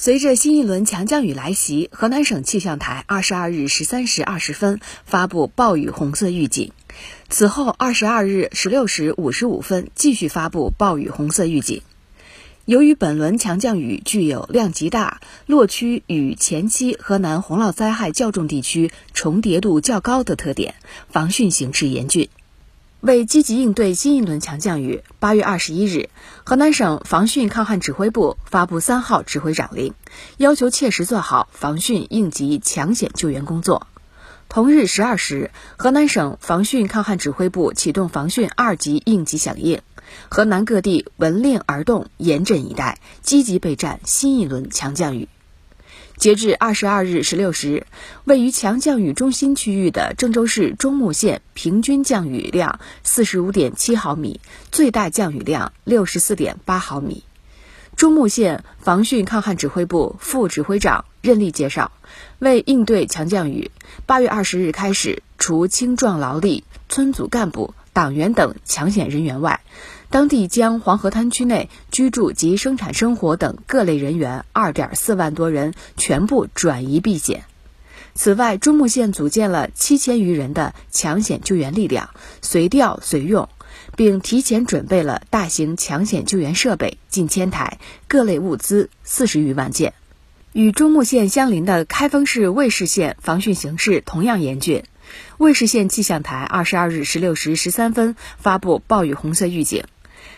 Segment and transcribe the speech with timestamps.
[0.00, 6.70] 随着新一轮强降雨来袭，河南省气象台二十二日十三时二十分发布暴雨红色预警。
[7.28, 11.82] 此后，二十二日十六时五十五分继续发布暴雨红色预警。
[12.64, 20.76] 由于本轮强降雨具有量极大、落区与前期河南洪涝灾害较重地区重叠度较高的特点，
[21.10, 22.28] 防汛形势严峻。
[23.00, 26.10] 为积极应对新一轮强降雨，八月二十一日，
[26.42, 29.94] 河南省防汛抗旱指挥部发布三号指挥长令，
[30.36, 33.86] 要求切实做好防汛应急抢险救援工作。
[34.48, 39.80] 同日十二时，河南省防汛抗旱指挥部启动防汛二级应急响应，
[40.28, 45.28] 河南各地闻令而动，严阵以待，积极备战新一轮强降雨。
[46.18, 47.86] 截至二十二日十六时，
[48.24, 54.40] 位于强降雨中心区域的郑州市中牟县平均降雨量四十五点七毫米，
[54.72, 57.22] 最大降雨量六十四点八毫米。
[57.94, 61.92] 中牟县防汛抗旱指挥部副指挥长任力介绍，
[62.40, 63.70] 为应对强降雨，
[64.04, 69.60] 八月二十日开始，除青壮劳力、村组干部、党员等抢险人员外，
[70.10, 77.44] 当地将黄河滩区内居住及生产生活等各类人员二点四万多人全部转移避险。
[78.14, 83.48] 此外，中牟县组建了七千余人的抢险救援力量，随调随用，
[83.96, 89.92] 并提前准备了大型抢险救援设备近千台、各类物资四十余万件。
[90.52, 94.84] 与中牟县相邻的开封市尉氏县防汛形势同样严峻。
[95.36, 99.84] 尉氏县气象台二十二日十六时十三分发布暴雨红色预警。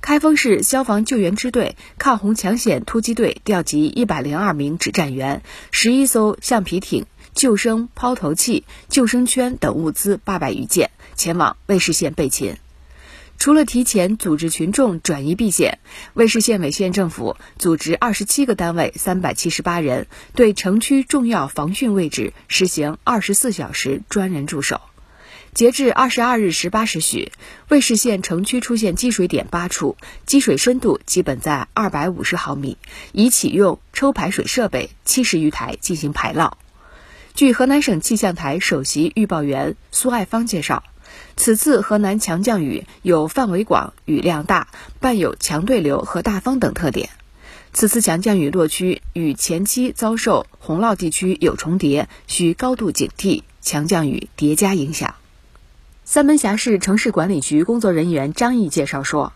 [0.00, 12.56] 开封市消防救援支队抗洪抢险突击队调集一百零二名指战员、十一艘橡皮艇、救生抛投器、救生圈等物资八百余件，前往尉氏县备勤。
[13.38, 15.78] 除了提前组织群众转移避险，
[16.14, 24.80] 尉氏县委县政府组织二十七个单位三百七十八人，对城区重要防汛位置实行二十四小时专人驻守。
[25.54, 27.30] 截至二十二日十八时许，
[27.68, 32.78] 尉氏县城区出现积水点八处，积水深度基本在二百五十毫米，
[33.12, 36.52] 已启用抽排水设备七十余台进行排涝。
[37.34, 40.84] 据河南省气象台首席预报员苏爱芳介绍，
[41.36, 44.68] 此次河南强降雨有范围广、雨量大，
[45.00, 47.10] 伴有强对流和大风等特点。
[47.74, 55.14] 此次强降雨落区与前期遭受洪涝地区有重叠，需高度警惕强降雨叠加影响。
[56.04, 59.32] 三门峡市城市管理局工作人员张毅介绍说：“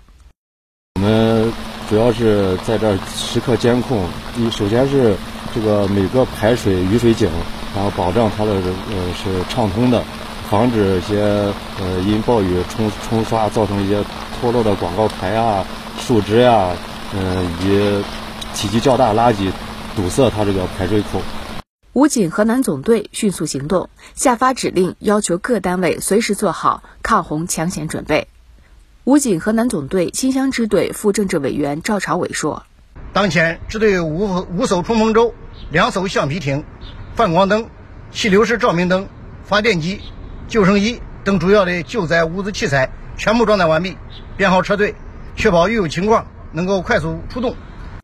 [0.98, 1.52] 我们
[1.88, 4.04] 主要是在这儿时刻监控，
[4.36, 5.14] 一首先是
[5.54, 7.30] 这个每个排水雨水井，
[7.74, 10.02] 然后保证它的呃是畅通的，
[10.50, 11.20] 防止一些
[11.80, 14.04] 呃因暴雨冲冲刷造成一些
[14.40, 15.64] 脱落的广告牌啊、
[16.00, 16.70] 树枝呀，
[17.14, 18.04] 嗯以及
[18.54, 19.52] 体积较大垃圾
[19.94, 21.22] 堵塞它这个排水口。”
[21.96, 28.28] 武警河南总队迅速行动，下发指令，要求各单位随时做好抗洪抢险准备。
[29.04, 32.64] 武警河南总队新乡支队副政治委员赵朝伟说
[33.14, 35.34] ：“当前，支队五五艘冲锋舟、
[35.70, 36.64] 两艘橡皮艇、
[37.14, 37.70] 泛光灯、
[38.12, 39.08] 气流式照明灯、
[39.46, 40.02] 发电机、
[40.48, 43.96] 救生衣等主要的救灾物资器材全部装载完毕，
[44.36, 44.94] 编好车队，
[45.34, 47.56] 确保遇有情况能够快速出动。”